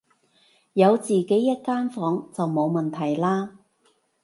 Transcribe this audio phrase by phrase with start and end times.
[0.73, 3.59] 有自己一間房就冇問題啦